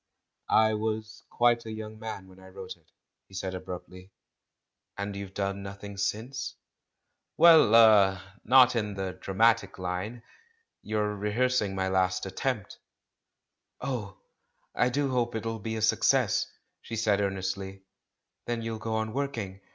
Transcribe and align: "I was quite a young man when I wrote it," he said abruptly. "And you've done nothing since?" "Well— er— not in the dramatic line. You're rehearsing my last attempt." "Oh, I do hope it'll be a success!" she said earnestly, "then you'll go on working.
"I 0.49 0.73
was 0.73 1.25
quite 1.29 1.63
a 1.63 1.71
young 1.71 1.99
man 1.99 2.27
when 2.27 2.39
I 2.39 2.47
wrote 2.47 2.75
it," 2.75 2.89
he 3.27 3.35
said 3.35 3.53
abruptly. 3.53 4.09
"And 4.97 5.15
you've 5.15 5.35
done 5.35 5.61
nothing 5.61 5.95
since?" 5.95 6.55
"Well— 7.37 7.75
er— 7.75 8.19
not 8.43 8.75
in 8.75 8.95
the 8.95 9.13
dramatic 9.13 9.77
line. 9.77 10.23
You're 10.81 11.15
rehearsing 11.15 11.75
my 11.75 11.87
last 11.87 12.25
attempt." 12.25 12.79
"Oh, 13.79 14.17
I 14.73 14.89
do 14.89 15.11
hope 15.11 15.35
it'll 15.35 15.59
be 15.59 15.75
a 15.75 15.83
success!" 15.83 16.47
she 16.81 16.95
said 16.95 17.21
earnestly, 17.21 17.83
"then 18.47 18.63
you'll 18.63 18.79
go 18.79 18.95
on 18.95 19.13
working. 19.13 19.61